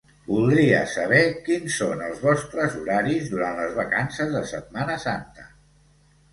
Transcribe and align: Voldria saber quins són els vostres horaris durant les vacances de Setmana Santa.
Voldria 0.27 0.77
saber 0.93 1.19
quins 1.49 1.75
són 1.81 2.01
els 2.07 2.23
vostres 2.29 2.79
horaris 2.81 3.29
durant 3.35 3.63
les 3.63 3.79
vacances 3.83 4.35
de 4.39 4.45
Setmana 4.57 5.01
Santa. 5.09 5.49